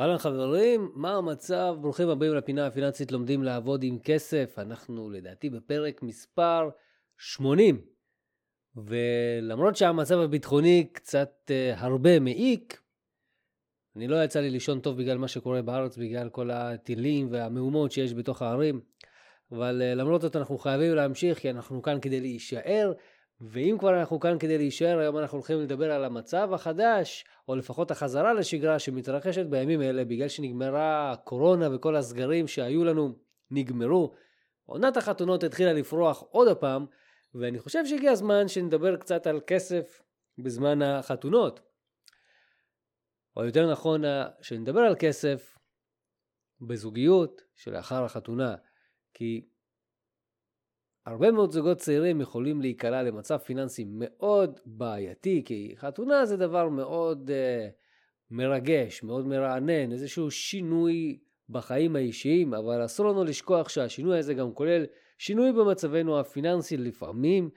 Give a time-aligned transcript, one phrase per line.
[0.00, 1.76] אהלן חברים, מה המצב?
[1.80, 4.54] ברוכים הבאים לפינה הפיננסית לומדים לעבוד עם כסף.
[4.58, 6.70] אנחנו לדעתי בפרק מספר
[7.18, 7.80] 80.
[8.76, 12.82] ולמרות שהמצב הביטחוני קצת uh, הרבה מעיק,
[13.96, 18.14] אני לא יצא לי לישון טוב בגלל מה שקורה בארץ, בגלל כל הטילים והמהומות שיש
[18.14, 18.80] בתוך הערים.
[19.52, 22.92] אבל uh, למרות זאת אנחנו חייבים להמשיך, כי אנחנו כאן כדי להישאר.
[23.40, 27.90] ואם כבר אנחנו כאן כדי להישאר, היום אנחנו הולכים לדבר על המצב החדש, או לפחות
[27.90, 33.12] החזרה לשגרה שמתרחשת בימים אלה, בגלל שנגמרה הקורונה וכל הסגרים שהיו לנו
[33.50, 34.14] נגמרו.
[34.64, 36.86] עונת החתונות התחילה לפרוח עוד הפעם,
[37.34, 40.02] ואני חושב שהגיע הזמן שנדבר קצת על כסף
[40.38, 41.60] בזמן החתונות.
[43.36, 44.02] או יותר נכון,
[44.42, 45.58] שנדבר על כסף
[46.60, 48.54] בזוגיות שלאחר החתונה.
[49.14, 49.48] כי
[51.06, 57.30] הרבה מאוד זוגות צעירים יכולים להיקלע למצב פיננסי מאוד בעייתי, כי חתונה זה דבר מאוד
[57.30, 57.72] uh,
[58.30, 64.86] מרגש, מאוד מרענן, איזשהו שינוי בחיים האישיים, אבל אסור לנו לשכוח שהשינוי הזה גם כולל
[65.18, 67.50] שינוי במצבנו הפיננסי לפעמים,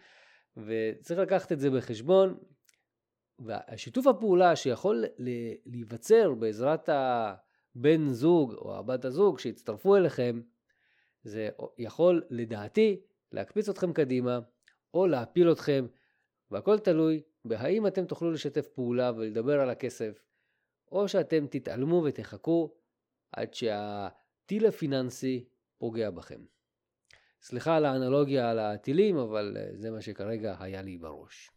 [0.58, 2.38] וצריך לקחת את זה בחשבון.
[3.40, 5.06] והשיתוף הפעולה שיכול
[5.66, 10.42] להיווצר בעזרת הבן זוג או הבת הזוג שהצטרפו אליכם,
[11.24, 14.40] זה יכול לדעתי להקפיץ אתכם קדימה
[14.94, 15.86] או להפיל אתכם,
[16.52, 20.24] והכל תלוי בהאם אתם תוכלו לשתף פעולה ולדבר על הכסף,
[20.92, 22.76] או שאתם תתעלמו ותחכו
[23.32, 26.46] עד שהטיל הפיננסי פוגע בכם.
[27.42, 31.52] סליחה על האנלוגיה על הטילים, אבל אה, זה מה שכרגע היה לי בראש.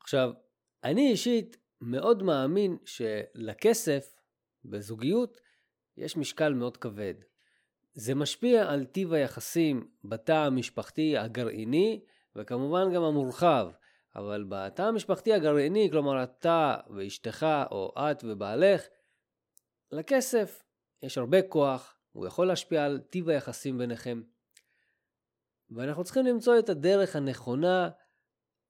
[0.00, 0.30] עכשיו,
[0.84, 4.14] אני אישית מאוד מאמין שלכסף
[4.64, 5.40] בזוגיות
[5.96, 7.14] יש משקל מאוד כבד.
[7.94, 12.00] זה משפיע על טיב היחסים בתא המשפחתי הגרעיני,
[12.36, 13.70] וכמובן גם המורחב.
[14.16, 18.82] אבל בתא המשפחתי הגרעיני, כלומר אתה ואשתך, או את ובעלך,
[19.92, 20.62] לכסף
[21.02, 24.22] יש הרבה כוח, הוא יכול להשפיע על טיב היחסים ביניכם.
[25.70, 27.90] ואנחנו צריכים למצוא את הדרך הנכונה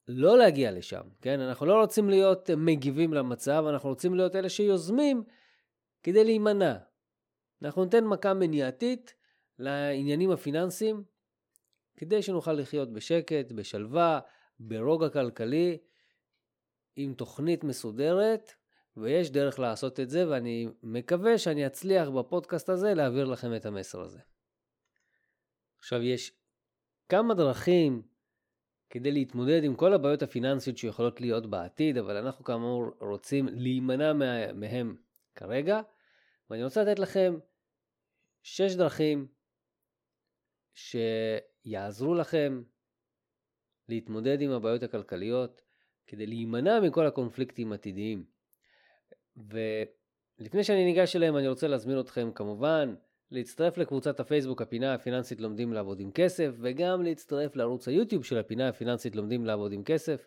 [0.08, 1.40] לא להגיע לשם, כן?
[1.40, 5.24] אנחנו לא רוצים להיות מגיבים למצב, אנחנו רוצים להיות אלה שיוזמים
[6.02, 6.76] כדי להימנע.
[7.62, 9.14] אנחנו ניתן מכה מניעתית
[9.58, 11.04] לעניינים הפיננסיים,
[11.96, 14.20] כדי שנוכל לחיות בשקט, בשלווה,
[14.60, 15.78] ברוגע כלכלי,
[16.96, 18.52] עם תוכנית מסודרת,
[18.96, 24.00] ויש דרך לעשות את זה, ואני מקווה שאני אצליח בפודקאסט הזה להעביר לכם את המסר
[24.00, 24.20] הזה.
[25.78, 26.32] עכשיו, יש
[27.08, 28.02] כמה דרכים
[28.90, 34.12] כדי להתמודד עם כל הבעיות הפיננסיות שיכולות להיות בעתיד, אבל אנחנו כאמור רוצים להימנע
[34.54, 34.96] מהם
[35.34, 35.80] כרגע,
[36.50, 37.38] ואני רוצה לתת לכם
[38.42, 39.26] שש דרכים
[40.74, 42.62] שיעזרו לכם
[43.88, 45.62] להתמודד עם הבעיות הכלכליות
[46.06, 48.24] כדי להימנע מכל הקונפליקטים העתידיים.
[49.36, 52.94] ולפני שאני ניגש אליהם אני רוצה להזמין אתכם כמובן
[53.30, 58.68] להצטרף לקבוצת הפייסבוק הפינה הפיננסית לומדים לעבוד עם כסף וגם להצטרף לערוץ היוטיוב של הפינה
[58.68, 60.26] הפיננסית לומדים לעבוד עם כסף.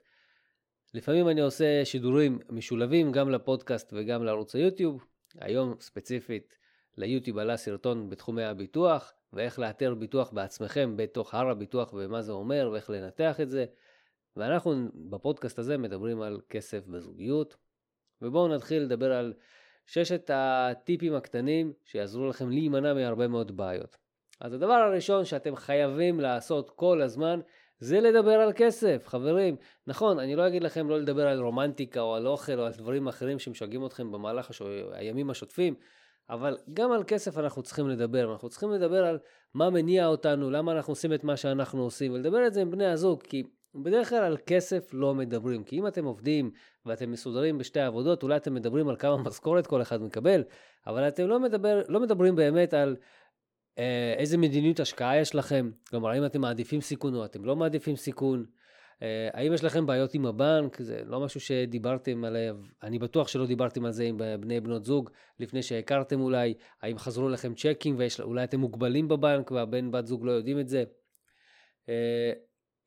[0.94, 5.06] לפעמים אני עושה שידורים משולבים גם לפודקאסט וגם לערוץ היוטיוב.
[5.40, 6.58] היום ספציפית
[6.98, 12.70] ליוטיוב עלה סרטון בתחומי הביטוח ואיך לאתר ביטוח בעצמכם בתוך הר הביטוח ומה זה אומר
[12.74, 13.66] ואיך לנתח את זה.
[14.36, 17.56] ואנחנו בפודקאסט הזה מדברים על כסף בזוגיות.
[18.22, 19.34] ובואו נתחיל לדבר על
[19.86, 23.98] ששת הטיפים הקטנים שיעזרו לכם להימנע מהרבה מאוד בעיות.
[24.40, 27.40] אז הדבר הראשון שאתם חייבים לעשות כל הזמן
[27.80, 29.56] זה לדבר על כסף, חברים.
[29.88, 33.08] נכון, אני לא אגיד לכם לא לדבר על רומנטיקה או על אוכל או על דברים
[33.08, 34.62] אחרים שמשגעים אתכם במהלך הש...
[34.92, 35.76] הימים השוטפים,
[36.30, 39.20] אבל גם על כסף אנחנו צריכים לדבר, אנחנו צריכים לדבר על
[39.54, 42.86] מה מניע אותנו, למה אנחנו עושים את מה שאנחנו עושים, ולדבר את זה עם בני
[42.86, 43.44] הזוג, כי
[43.76, 46.52] בדרך כלל על כסף לא מדברים, כי אם אתם עובדים
[46.86, 50.44] ואתם מסודרים בשתי עבודות, אולי אתם מדברים על כמה משכורת כל אחד מקבל,
[50.88, 52.96] אבל אתם לא, מדבר, לא מדברים באמת על
[53.78, 57.96] אה, איזה מדיניות השקעה יש לכם, כלומר, האם אתם מעדיפים סיכון או אתם לא מעדיפים
[57.96, 58.46] סיכון,
[59.34, 60.82] האם יש לכם בעיות עם הבנק?
[60.82, 65.10] זה לא משהו שדיברתם עליו, אני בטוח שלא דיברתם על זה עם בני בנות זוג
[65.40, 70.32] לפני שהכרתם אולי, האם חזרו לכם צ'קים ואולי אתם מוגבלים בבנק והבן בת זוג לא
[70.32, 70.84] יודעים את זה.
[71.90, 72.32] אה,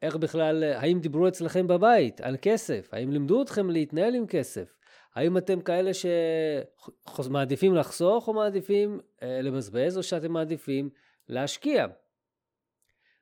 [0.02, 2.88] איך בכלל, האם דיברו אצלכם בבית על כסף?
[2.93, 4.76] האם לימדו אתכם להתנהל עם כסף?
[5.14, 5.91] האם אתם כאלה
[7.25, 10.91] שמעדיפים לחסוך או מעדיפים אה, למזבז או שאתם מעדיפים
[11.29, 11.87] להשקיע?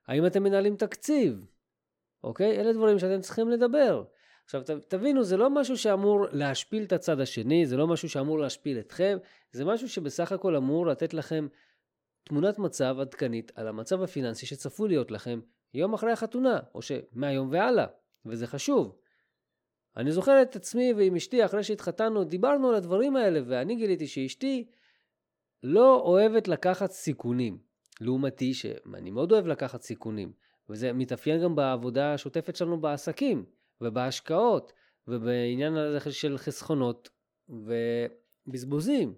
[0.07, 1.54] האם אתם מנהלים תקציב?
[2.25, 2.61] אוקיי?
[2.61, 4.05] אלה דברים שאתם צריכים לדבר.
[4.45, 8.79] עכשיו תבינו, זה לא משהו שאמור להשפיל את הצד השני, זה לא משהו שאמור להשפיל
[8.79, 9.19] אתכם,
[9.53, 11.47] זה משהו שבסך הכל אמור לתת לכם
[12.25, 15.41] תמונת מצב עדכנית על המצב הפיננסי שצפוי להיות לכם
[15.75, 17.87] יום אחרי החתונה, או שמהיום והלאה,
[18.27, 18.97] וזה חשוב.
[19.97, 24.67] אני זוכר את עצמי ועם אשתי, אחרי שהתחתנו, דיברנו על הדברים האלה, ואני גיליתי שאשתי
[25.63, 27.59] לא אוהבת לקחת סיכונים.
[28.01, 30.33] לעומתי, שאני מאוד אוהב לקחת סיכונים,
[30.71, 33.45] וזה מתאפיין גם בעבודה השוטפת שלנו בעסקים,
[33.81, 34.73] ובהשקעות,
[35.09, 37.09] ובעניין הזה של חסכונות
[37.49, 39.15] ובזבוזים.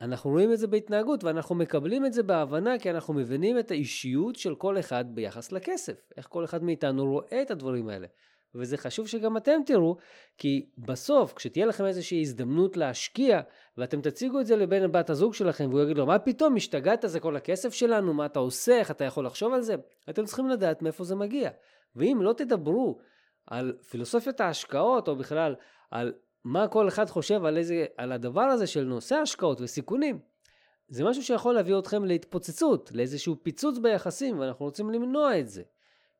[0.00, 4.36] אנחנו רואים את זה בהתנהגות ואנחנו מקבלים את זה בהבנה כי אנחנו מבינים את האישיות
[4.36, 6.12] של כל אחד ביחס לכסף.
[6.16, 8.06] איך כל אחד מאיתנו רואה את הדברים האלה.
[8.54, 9.96] וזה חשוב שגם אתם תראו,
[10.38, 13.40] כי בסוף, כשתהיה לכם איזושהי הזדמנות להשקיע,
[13.78, 17.20] ואתם תציגו את זה לבן בת הזוג שלכם, והוא יגיד לו, מה פתאום, השתגעת, זה
[17.20, 19.74] כל הכסף שלנו, מה אתה עושה, איך אתה יכול לחשוב על זה?
[20.10, 21.50] אתם צריכים לדעת מאיפה זה מגיע.
[21.96, 22.98] ואם לא תדברו
[23.46, 25.54] על פילוסופיית ההשקעות, או בכלל
[25.90, 26.12] על
[26.44, 30.18] מה כל אחד חושב על, איזה, על הדבר הזה של נושא השקעות וסיכונים,
[30.88, 35.62] זה משהו שיכול להביא אתכם להתפוצצות, לאיזשהו פיצוץ ביחסים, ואנחנו רוצים למנוע את זה.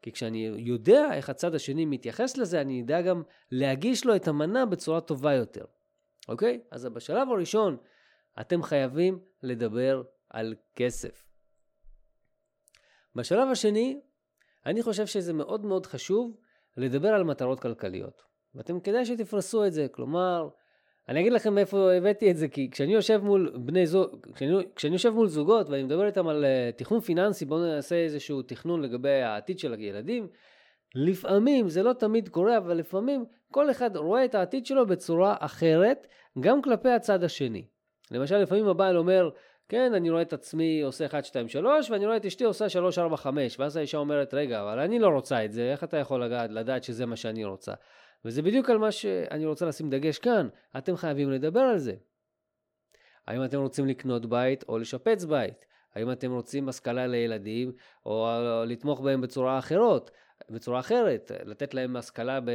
[0.03, 4.67] כי כשאני יודע איך הצד השני מתייחס לזה, אני אדע גם להגיש לו את המנה
[4.67, 5.65] בצורה טובה יותר.
[6.29, 6.61] אוקיי?
[6.71, 7.77] אז בשלב הראשון,
[8.41, 11.27] אתם חייבים לדבר על כסף.
[13.15, 14.01] בשלב השני,
[14.67, 16.37] אני חושב שזה מאוד מאוד חשוב
[16.77, 18.23] לדבר על מטרות כלכליות.
[18.55, 20.49] ואתם כדאי שתפרסו את זה, כלומר,
[21.09, 24.93] אני אגיד לכם מאיפה הבאתי את זה, כי כשאני יושב מול בני זוג, כשאני, כשאני
[24.93, 29.23] יושב מול זוגות ואני מדבר איתם על uh, תכנון פיננסי, בואו נעשה איזשהו תכנון לגבי
[29.23, 30.29] העתיד של הילדים,
[30.95, 36.07] לפעמים, זה לא תמיד קורה, אבל לפעמים כל אחד רואה את העתיד שלו בצורה אחרת,
[36.41, 37.65] גם כלפי הצד השני.
[38.11, 39.31] למשל, לפעמים הבעל אומר,
[39.69, 42.99] כן, אני רואה את עצמי עושה 1, 2, 3, ואני רואה את אשתי עושה 3,
[42.99, 46.25] 4, 5, ואז האישה אומרת, רגע, אבל אני לא רוצה את זה, איך אתה יכול
[46.25, 47.73] לדעת שזה מה שאני רוצה?
[48.25, 50.49] וזה בדיוק על מה שאני רוצה לשים דגש כאן.
[50.79, 51.95] אתם חייבים לדבר על זה.
[53.27, 55.65] האם אתם רוצים לקנות בית או לשפץ בית?
[55.95, 57.73] האם אתם רוצים השכלה לילדים
[58.07, 58.29] או
[58.67, 60.11] לתמוך בהם בצורה אחרות,
[60.51, 62.51] בצורה אחרת, לתת להם השכלה ב...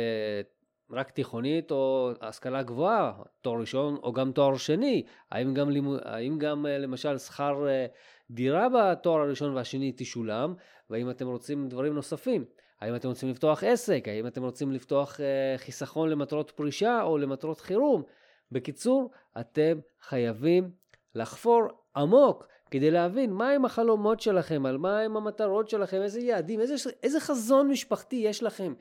[0.91, 5.05] רק תיכונית או השכלה גבוהה, תואר ראשון או גם תואר שני?
[5.31, 5.69] האם גם,
[6.01, 7.85] האם גם למשל שכר אה,
[8.31, 10.53] דירה בתואר הראשון והשני תשולם?
[10.89, 12.45] והאם אתם רוצים דברים נוספים?
[12.81, 14.03] האם אתם רוצים לפתוח עסק?
[14.07, 18.03] האם אתם רוצים לפתוח uh, חיסכון למטרות פרישה או למטרות חירום?
[18.51, 20.71] בקיצור, אתם חייבים
[21.15, 21.63] לחפור
[21.95, 27.67] עמוק כדי להבין מהם החלומות שלכם, על מהם המטרות שלכם, איזה יעדים, איזה, איזה חזון
[27.67, 28.73] משפחתי יש לכם.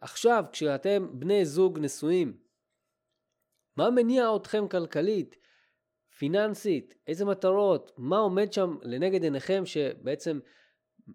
[0.00, 2.36] עכשיו, כשאתם בני זוג נשואים,
[3.76, 5.36] מה מניע אתכם כלכלית,
[6.18, 10.38] פיננסית, איזה מטרות, מה עומד שם לנגד עיניכם שבעצם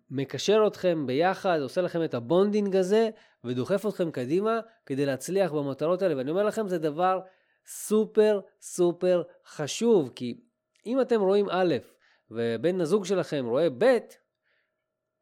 [0.09, 3.09] מקשר אתכם ביחד, עושה לכם את ה bonding הזה,
[3.43, 6.17] ודוחף אתכם קדימה כדי להצליח במטרות האלה.
[6.17, 7.19] ואני אומר לכם, זה דבר
[7.65, 10.41] סופר סופר חשוב, כי
[10.85, 11.75] אם אתם רואים א',
[12.31, 13.97] ובן הזוג שלכם רואה ב',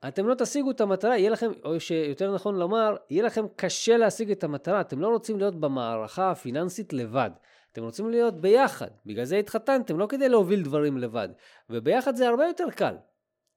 [0.07, 4.31] אתם לא תשיגו את המטרה, יהיה לכם, או שיותר נכון לומר, יהיה לכם קשה להשיג
[4.31, 4.81] את המטרה.
[4.81, 7.30] אתם לא רוצים להיות במערכה הפיננסית לבד.
[7.71, 8.88] אתם רוצים להיות ביחד.
[9.06, 11.30] בגלל זה התחתנתם, לא כדי להוביל דברים לבד.
[11.69, 12.95] וביחד זה הרבה יותר קל.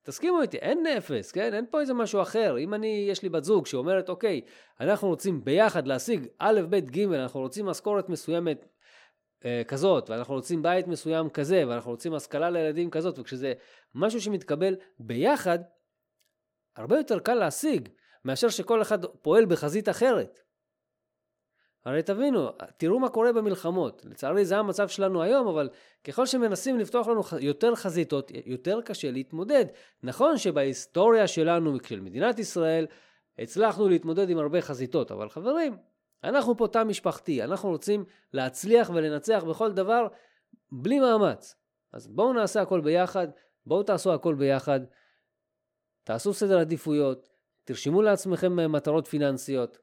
[0.03, 1.55] תסכימו איתי, אין אפס, כן?
[1.55, 2.59] אין פה איזה משהו אחר.
[2.59, 4.41] אם אני, יש לי בת זוג שאומרת, אוקיי,
[4.81, 8.67] אנחנו רוצים ביחד להשיג א', ב', ג', אנחנו רוצים משכורת מסוימת
[9.45, 13.53] אה, כזאת, ואנחנו רוצים בית מסוים כזה, ואנחנו רוצים השכלה לילדים כזאת, וכשזה
[13.95, 15.59] משהו שמתקבל ביחד,
[16.77, 17.89] הרבה יותר קל להשיג,
[18.25, 20.41] מאשר שכל אחד פועל בחזית אחרת.
[21.85, 24.05] הרי תבינו, תראו מה קורה במלחמות.
[24.05, 25.69] לצערי זה המצב שלנו היום, אבל
[26.05, 29.65] ככל שמנסים לפתוח לנו יותר חזיתות, יותר קשה להתמודד.
[30.03, 32.87] נכון שבהיסטוריה שלנו, של מדינת ישראל,
[33.39, 35.77] הצלחנו להתמודד עם הרבה חזיתות, אבל חברים,
[36.25, 40.07] אנחנו פה תא משפחתי, אנחנו רוצים להצליח ולנצח בכל דבר
[40.73, 41.55] בלי מאמץ.
[41.93, 43.29] אז בואו נעשה הכל ביחד,
[43.67, 44.81] בואו תעשו הכל ביחד,
[46.05, 47.29] תעשו סדר עדיפויות,
[47.65, 49.79] תרשמו לעצמכם מטרות פיננסיות,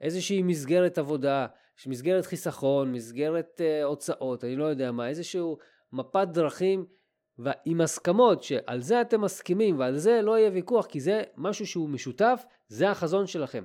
[0.00, 1.46] איזושהי מסגרת עבודה,
[1.86, 5.58] מסגרת חיסכון, מסגרת uh, הוצאות, אני לא יודע מה, איזשהו
[5.92, 6.86] מפת דרכים
[7.64, 11.88] עם הסכמות שעל זה אתם מסכימים ועל זה לא יהיה ויכוח כי זה משהו שהוא
[11.88, 13.64] משותף, זה החזון שלכם.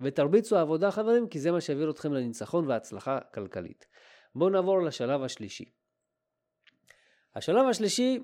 [0.00, 3.86] ותרביצו העבודה חברים כי זה מה שיביא אתכם לניצחון והצלחה כלכלית.
[4.34, 5.64] בואו נעבור לשלב השלישי.
[7.34, 8.20] השלב השלישי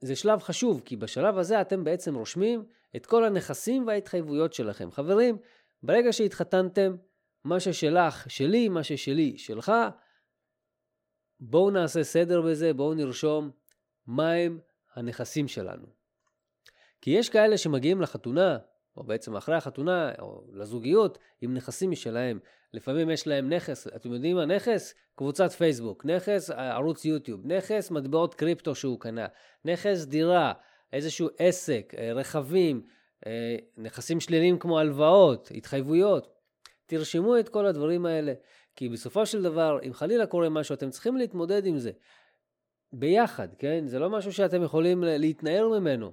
[0.00, 2.64] זה שלב חשוב כי בשלב הזה אתם בעצם רושמים
[2.96, 4.90] את כל הנכסים וההתחייבויות שלכם.
[4.90, 5.38] חברים,
[5.82, 6.96] ברגע שהתחתנתם,
[7.44, 9.72] מה ששלך שלי, מה ששלי שלך,
[11.40, 13.50] בואו נעשה סדר בזה, בואו נרשום
[14.06, 14.58] מהם
[14.94, 15.86] הנכסים שלנו.
[17.00, 18.58] כי יש כאלה שמגיעים לחתונה,
[18.96, 22.38] או בעצם אחרי החתונה, או לזוגיות, עם נכסים משלהם.
[22.72, 24.94] לפעמים יש להם נכס, אתם יודעים מה נכס?
[25.14, 29.26] קבוצת פייסבוק, נכס ערוץ יוטיוב, נכס מטבעות קריפטו שהוא קנה,
[29.64, 30.52] נכס דירה,
[30.92, 32.86] איזשהו עסק, אה, רכבים,
[33.76, 36.34] נכסים שליליים כמו הלוואות, התחייבויות.
[36.86, 38.32] תרשמו את כל הדברים האלה,
[38.76, 41.90] כי בסופו של דבר, אם חלילה קורה משהו, אתם צריכים להתמודד עם זה.
[42.92, 43.86] ביחד, כן?
[43.86, 46.12] זה לא משהו שאתם יכולים להתנער ממנו.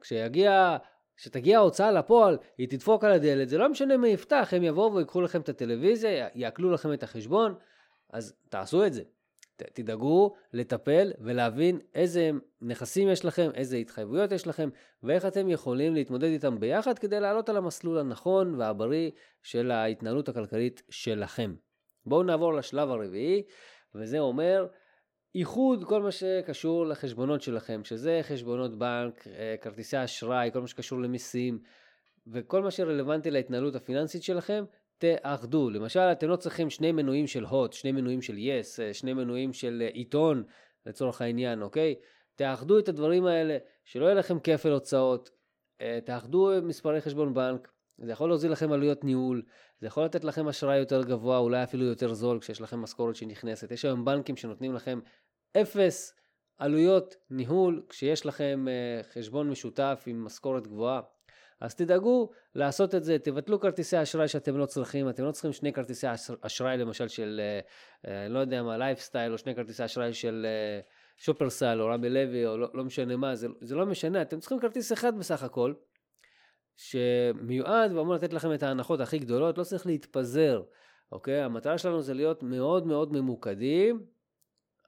[0.00, 0.76] כשיגיע,
[1.16, 5.20] כשתגיע ההוצאה לפועל, היא תדפוק על הדלת, זה לא משנה מי יפתח, הם יבואו ויקחו
[5.20, 7.54] לכם את הטלוויזיה, יעקלו לכם את החשבון,
[8.10, 9.02] אז תעשו את זה.
[9.72, 12.30] תדאגו לטפל ולהבין איזה
[12.62, 14.68] נכסים יש לכם, איזה התחייבויות יש לכם,
[15.02, 19.10] ואיך אתם יכולים להתמודד איתם ביחד כדי לעלות על המסלול הנכון והבריא
[19.42, 21.54] של ההתנהלות הכלכלית שלכם.
[22.06, 23.42] בואו נעבור לשלב הרביעי,
[23.94, 24.66] וזה אומר
[25.34, 31.00] איחוד כל מה שקשור לחשבונות שלכם, שזה חשבונות בנק, אה, כרטיסי אשראי, כל מה שקשור
[31.00, 31.58] למיסים,
[32.26, 34.64] וכל מה שרלוונטי להתנהלות הפיננסית שלכם,
[35.02, 35.70] תאחדו.
[35.70, 39.52] למשל, אתם לא צריכים שני מנויים של הוט, שני מנויים של יס, yes, שני מנויים
[39.52, 40.44] של אה, עיתון,
[40.86, 41.94] לצורך העניין, אוקיי?
[42.34, 45.30] תאחדו את הדברים האלה, שלא יהיה לכם כפל הוצאות.
[45.80, 47.68] אה, תאחדו מספרי חשבון בנק,
[47.98, 49.42] זה יכול להוזיל לכם עלויות ניהול,
[49.80, 53.70] זה יכול לתת לכם אשראי יותר גבוה, אולי אפילו יותר זול כשיש לכם משכורת שנכנסת.
[53.70, 55.00] יש היום בנקים שנותנים לכם
[55.56, 56.14] אפס
[56.58, 58.66] עלויות ניהול כשיש לכם
[59.12, 61.00] חשבון משותף עם משכורת גבוהה.
[61.62, 65.72] אז תדאגו לעשות את זה, תבטלו כרטיסי אשראי שאתם לא צריכים, אתם לא צריכים שני
[65.72, 66.06] כרטיסי
[66.40, 70.46] אשראי למשל של, uh, uh, לא יודע מה, לייפסטייל, או שני כרטיסי אשראי של
[71.16, 74.60] שופרסל, או רמי לוי, או לא, לא משנה מה, זה, זה לא משנה, אתם צריכים
[74.60, 75.74] כרטיס אחד בסך הכל,
[76.76, 80.62] שמיועד ואמור לתת לכם את ההנחות הכי גדולות, לא צריך להתפזר,
[81.12, 81.42] אוקיי?
[81.42, 84.06] המטרה שלנו זה להיות מאוד מאוד ממוקדים,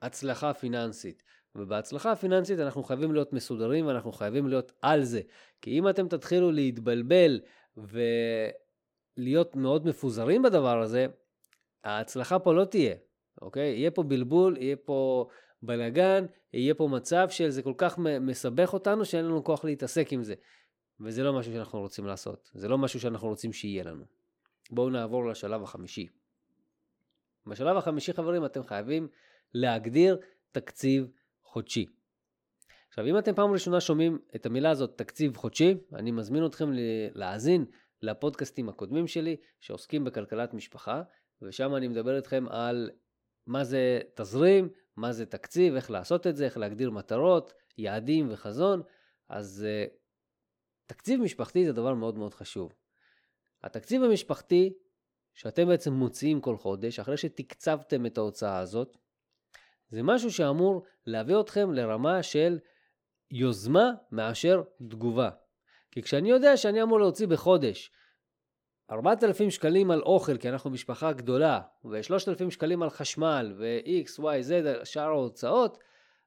[0.02, 1.22] הצלחה פיננסית.
[1.54, 5.20] ובהצלחה הפיננסית אנחנו חייבים להיות מסודרים ואנחנו חייבים להיות על זה.
[5.60, 7.40] כי אם אתם תתחילו להתבלבל
[9.16, 11.06] ולהיות מאוד מפוזרים בדבר הזה,
[11.84, 12.94] ההצלחה פה לא תהיה,
[13.42, 13.70] אוקיי?
[13.70, 15.28] יהיה פה בלבול, יהיה פה
[15.62, 20.22] בלאגן, יהיה פה מצב של זה כל כך מסבך אותנו שאין לנו כוח להתעסק עם
[20.22, 20.34] זה.
[21.00, 24.04] וזה לא משהו שאנחנו רוצים לעשות, זה לא משהו שאנחנו רוצים שיהיה לנו.
[24.70, 26.08] בואו נעבור לשלב החמישי.
[27.46, 29.08] בשלב החמישי חברים אתם חייבים
[29.54, 30.18] להגדיר
[30.52, 31.10] תקציב
[31.54, 31.86] חודשי.
[32.88, 36.70] עכשיו אם אתם פעם ראשונה שומעים את המילה הזאת תקציב חודשי, אני מזמין אתכם
[37.14, 37.64] להאזין
[38.02, 41.02] לפודקאסטים הקודמים שלי שעוסקים בכלכלת משפחה,
[41.42, 42.90] ושם אני מדבר איתכם על
[43.46, 48.82] מה זה תזרים, מה זה תקציב, איך לעשות את זה, איך להגדיר מטרות, יעדים וחזון.
[49.28, 49.92] אז uh,
[50.86, 52.72] תקציב משפחתי זה דבר מאוד מאוד חשוב.
[53.62, 54.72] התקציב המשפחתי
[55.34, 58.96] שאתם בעצם מוציאים כל חודש, אחרי שתקצבתם את ההוצאה הזאת,
[59.94, 62.58] זה משהו שאמור להביא אתכם לרמה של
[63.30, 65.30] יוזמה מאשר תגובה.
[65.90, 67.90] כי כשאני יודע שאני אמור להוציא בחודש
[68.90, 74.84] 4,000 שקלים על אוכל, כי אנחנו משפחה גדולה, ו-3,000 שקלים על חשמל, ו-X, Y, Z,
[74.84, 75.78] שאר ההוצאות,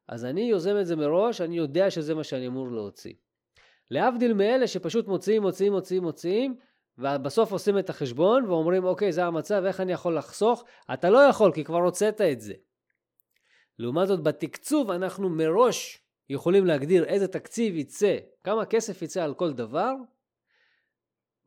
[0.08, 3.14] אז אני יוזם את זה מראש, אני יודע שזה מה שאני אמור להוציא.
[3.92, 6.56] להבדיל מאלה שפשוט מוציאים, מוציאים, מוציאים, מוציאים,
[6.98, 10.64] ובסוף עושים את החשבון ואומרים, אוקיי, זה המצב, איך אני יכול לחסוך?
[10.94, 12.54] אתה לא יכול, כי כבר הוצאת את זה.
[13.80, 19.54] לעומת זאת, בתקצוב אנחנו מראש יכולים להגדיר איזה תקציב יצא, כמה כסף יצא על כל
[19.54, 19.94] דבר,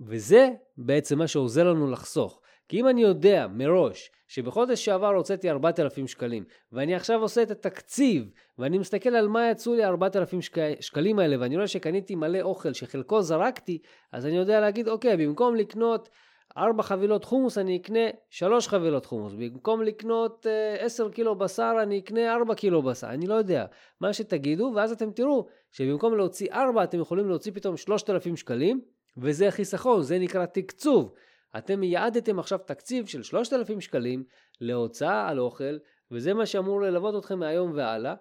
[0.00, 2.40] וזה בעצם מה שעוזר לנו לחסוך.
[2.68, 8.30] כי אם אני יודע מראש שבחודש שעבר הוצאתי 4,000 שקלים, ואני עכשיו עושה את התקציב,
[8.58, 10.80] ואני מסתכל על מה יצאו לי 4,000 שק...
[10.80, 13.78] שקלים האלה, ואני רואה שקניתי מלא אוכל שחלקו זרקתי,
[14.12, 16.08] אז אני יודע להגיד, אוקיי, במקום לקנות
[16.56, 19.32] ארבע חבילות חומוס אני אקנה שלוש חבילות חומוס.
[19.32, 23.06] במקום לקנות uh, עשר קילו בשר אני אקנה ארבע קילו בשר.
[23.06, 23.66] אני לא יודע.
[24.00, 28.80] מה שתגידו, ואז אתם תראו שבמקום להוציא ארבע אתם יכולים להוציא פתאום שלושת אלפים שקלים,
[29.16, 31.14] וזה חיסכון, זה נקרא תקצוב.
[31.58, 34.24] אתם יעדתם עכשיו תקציב של שלושת אלפים שקלים
[34.60, 35.78] להוצאה על אוכל,
[36.10, 38.14] וזה מה שאמור ללוות אתכם מהיום והלאה,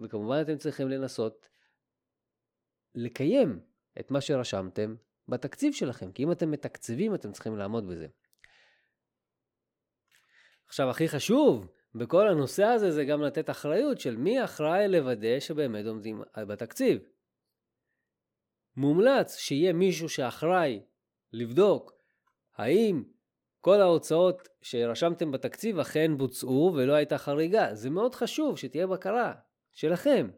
[0.00, 1.48] וכמובן אתם צריכים לנסות
[2.94, 3.60] לקיים
[4.00, 4.94] את מה שרשמתם
[5.30, 8.06] בתקציב שלכם, כי אם אתם מתקצבים אתם צריכים לעמוד בזה.
[10.66, 15.86] עכשיו הכי חשוב בכל הנושא הזה זה גם לתת אחריות של מי אחראי לוודא שבאמת
[15.86, 16.98] עומדים בתקציב.
[18.76, 20.82] מומלץ שיהיה מישהו שאחראי
[21.32, 21.92] לבדוק
[22.56, 23.02] האם
[23.60, 27.74] כל ההוצאות שרשמתם בתקציב אכן בוצעו ולא הייתה חריגה.
[27.74, 29.34] זה מאוד חשוב שתהיה בקרה
[29.72, 30.30] שלכם.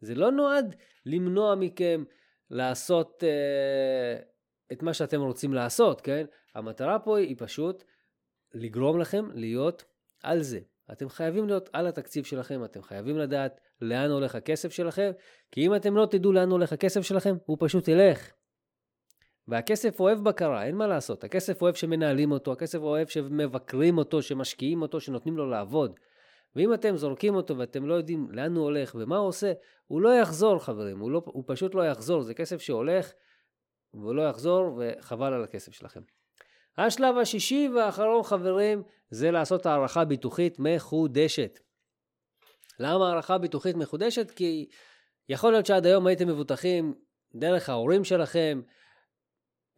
[0.00, 2.04] זה לא נועד למנוע מכם
[2.50, 6.26] לעשות uh, את מה שאתם רוצים לעשות, כן?
[6.54, 7.84] המטרה פה היא פשוט
[8.54, 9.84] לגרום לכם להיות
[10.22, 10.60] על זה.
[10.92, 15.10] אתם חייבים להיות על התקציב שלכם, אתם חייבים לדעת לאן הולך הכסף שלכם,
[15.52, 18.32] כי אם אתם לא תדעו לאן הולך הכסף שלכם, הוא פשוט ילך.
[19.48, 21.24] והכסף אוהב בקרה, אין מה לעשות.
[21.24, 26.00] הכסף אוהב שמנהלים אותו, הכסף אוהב שמבקרים אותו, שמשקיעים אותו, שנותנים לו לעבוד.
[26.56, 29.52] ואם אתם זורקים אותו ואתם לא יודעים לאן הוא הולך ומה הוא עושה,
[29.86, 33.12] הוא לא יחזור חברים, הוא, לא, הוא פשוט לא יחזור, זה כסף שהולך
[33.94, 36.00] והוא לא יחזור וחבל על הכסף שלכם.
[36.78, 41.58] השלב השישי והאחרון, חברים, זה לעשות הערכה ביטוחית מחודשת.
[42.80, 44.30] למה הערכה ביטוחית מחודשת?
[44.30, 44.68] כי
[45.28, 46.94] יכול להיות שעד היום הייתם מבוטחים
[47.34, 48.60] דרך ההורים שלכם,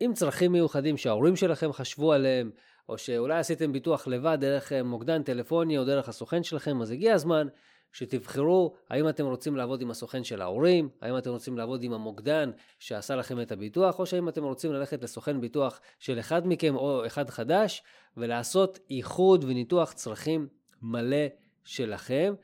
[0.00, 2.50] עם צרכים מיוחדים שההורים שלכם חשבו עליהם,
[2.88, 7.14] או שאולי עשיתם ביטוח לבד דרך אה, מוקדן טלפוני או דרך הסוכן שלכם, אז הגיע
[7.14, 7.46] הזמן
[7.92, 12.50] שתבחרו האם אתם רוצים לעבוד עם הסוכן של ההורים, האם אתם רוצים לעבוד עם המוקדן
[12.78, 17.06] שעשה לכם את הביטוח, או שהאם אתם רוצים ללכת לסוכן ביטוח של אחד מכם או
[17.06, 17.82] אחד חדש,
[18.16, 20.48] ולעשות איחוד וניתוח צרכים
[20.82, 21.26] מלא
[21.64, 22.34] שלכם,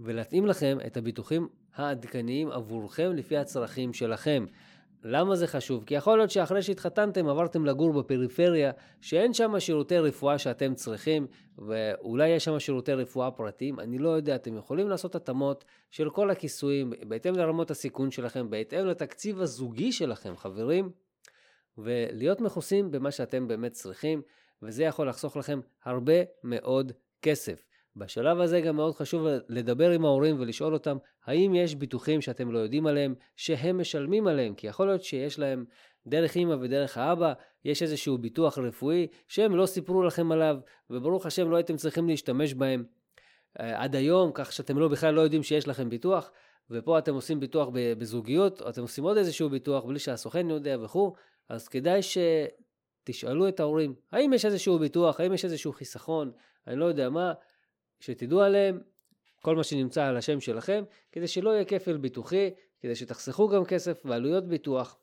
[0.00, 4.46] ולהתאים לכם את הביטוחים העדכניים עבורכם לפי הצרכים שלכם.
[5.04, 5.84] למה זה חשוב?
[5.84, 11.26] כי יכול להיות שאחרי שהתחתנתם עברתם לגור בפריפריה, שאין שם שירותי רפואה שאתם צריכים,
[11.58, 16.30] ואולי יש שם שירותי רפואה פרטיים, אני לא יודע, אתם יכולים לעשות התאמות של כל
[16.30, 20.90] הכיסויים, בהתאם לרמות הסיכון שלכם, בהתאם לתקציב הזוגי שלכם, חברים,
[21.78, 24.22] ולהיות מכוסים במה שאתם באמת צריכים,
[24.62, 26.14] וזה יכול לחסוך לכם הרבה
[26.44, 27.67] מאוד כסף.
[27.98, 32.58] בשלב הזה גם מאוד חשוב לדבר עם ההורים ולשאול אותם האם יש ביטוחים שאתם לא
[32.58, 35.64] יודעים עליהם, שהם משלמים עליהם, כי יכול להיות שיש להם
[36.06, 37.32] דרך אמא ודרך האבא,
[37.64, 40.56] יש איזשהו ביטוח רפואי שהם לא סיפרו לכם עליו,
[40.90, 42.84] וברוך השם לא הייתם צריכים להשתמש בהם
[43.60, 46.30] אה, עד היום, כך שאתם לא בכלל לא יודעים שיש לכם ביטוח,
[46.70, 51.14] ופה אתם עושים ביטוח בזוגיות, או אתם עושים עוד איזשהו ביטוח בלי שהסוכן יודע וכו',
[51.48, 56.32] אז כדאי שתשאלו את ההורים, האם יש איזשהו ביטוח, האם יש איזשהו חיסכון,
[56.66, 57.32] אני לא יודע מה,
[58.00, 58.80] שתדעו עליהם
[59.42, 62.50] כל מה שנמצא על השם שלכם, כדי שלא יהיה כפל ביטוחי,
[62.80, 64.98] כדי שתחסכו גם כסף ועלויות ביטוח,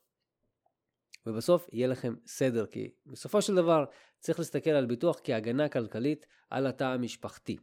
[1.26, 3.84] ובסוף יהיה לכם סדר, כי בסופו של דבר
[4.20, 7.56] צריך להסתכל על ביטוח כהגנה כלכלית על התא המשפחתי.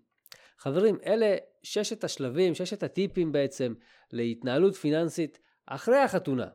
[0.57, 3.73] חברים, אלה ששת השלבים, ששת הטיפים בעצם
[4.11, 6.47] להתנהלות פיננסית אחרי החתונה.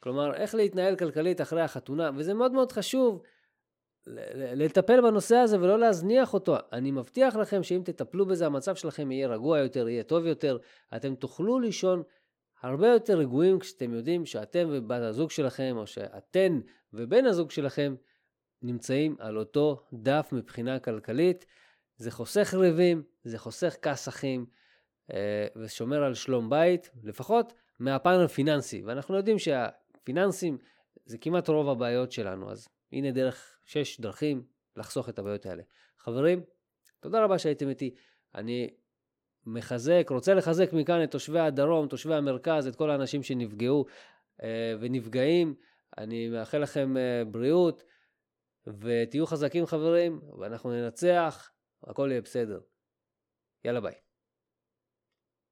[0.00, 3.22] כלומר, איך להתנהל כלכלית אחרי החתונה, וזה מאוד מאוד חשוב
[4.56, 6.56] לטפל בנושא הזה ולא להזניח אותו.
[6.72, 10.58] אני מבטיח לכם שאם תטפלו בזה, המצב שלכם יהיה רגוע יותר, יהיה טוב יותר.
[10.96, 12.02] אתם תוכלו לישון
[12.62, 16.60] הרבה יותר רגועים כשאתם יודעים שאתם ובת הזוג שלכם, או שאתן
[16.92, 17.94] ובן הזוג שלכם,
[18.62, 21.46] נמצאים על אותו דף מבחינה כלכלית.
[21.96, 24.46] זה חוסך ריבים, זה חוסך כסחים,
[25.12, 28.82] אה, ושומר על שלום בית, לפחות מהפן הפיננסי.
[28.84, 30.58] ואנחנו יודעים שהפיננסים
[31.04, 34.42] זה כמעט רוב הבעיות שלנו, אז הנה דרך, שש דרכים
[34.76, 35.62] לחסוך את הבעיות האלה.
[35.98, 36.42] חברים,
[37.00, 37.94] תודה רבה שהייתם איתי.
[38.34, 38.70] אני
[39.46, 43.84] מחזק, רוצה לחזק מכאן את תושבי הדרום, תושבי המרכז, את כל האנשים שנפגעו
[44.42, 45.54] אה, ונפגעים.
[45.98, 47.82] אני מאחל לכם אה, בריאות,
[48.66, 51.50] ותהיו חזקים חברים, ואנחנו ננצח,
[51.84, 52.60] הכל יהיה בסדר.
[53.64, 54.01] יאללה ביי.